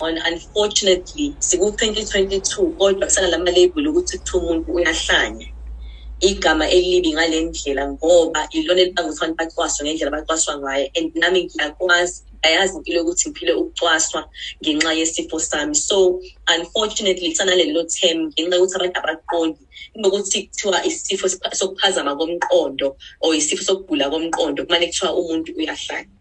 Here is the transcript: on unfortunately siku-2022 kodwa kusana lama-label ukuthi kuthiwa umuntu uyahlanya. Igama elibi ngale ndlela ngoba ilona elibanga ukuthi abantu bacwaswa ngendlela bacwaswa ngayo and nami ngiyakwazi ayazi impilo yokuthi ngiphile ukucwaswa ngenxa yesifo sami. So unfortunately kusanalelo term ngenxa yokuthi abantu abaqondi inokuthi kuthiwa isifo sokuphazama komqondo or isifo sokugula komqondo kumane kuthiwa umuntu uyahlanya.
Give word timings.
on 0.00 0.18
unfortunately 0.32 1.36
siku-2022 1.38 2.76
kodwa 2.78 3.06
kusana 3.06 3.28
lama-label 3.28 3.88
ukuthi 3.88 4.18
kuthiwa 4.18 4.42
umuntu 4.42 4.72
uyahlanya. 4.72 5.46
Igama 6.20 6.68
elibi 6.68 7.12
ngale 7.12 7.40
ndlela 7.40 7.92
ngoba 7.92 8.48
ilona 8.52 8.80
elibanga 8.80 9.10
ukuthi 9.10 9.24
abantu 9.24 9.36
bacwaswa 9.38 9.84
ngendlela 9.84 10.10
bacwaswa 10.16 10.58
ngayo 10.58 10.86
and 10.96 11.10
nami 11.14 11.44
ngiyakwazi 11.44 12.22
ayazi 12.42 12.76
impilo 12.76 12.98
yokuthi 12.98 13.28
ngiphile 13.28 13.52
ukucwaswa 13.52 14.20
ngenxa 14.62 14.92
yesifo 15.00 15.38
sami. 15.40 15.74
So 15.74 16.20
unfortunately 16.56 17.30
kusanalelo 17.32 17.84
term 17.88 18.18
ngenxa 18.28 18.56
yokuthi 18.56 18.76
abantu 18.76 18.98
abaqondi 19.00 19.62
inokuthi 19.96 20.38
kuthiwa 20.48 20.78
isifo 20.86 21.28
sokuphazama 21.28 22.16
komqondo 22.18 22.96
or 23.20 23.34
isifo 23.34 23.62
sokugula 23.64 24.10
komqondo 24.12 24.64
kumane 24.66 24.86
kuthiwa 24.86 25.16
umuntu 25.20 25.52
uyahlanya. 25.58 26.19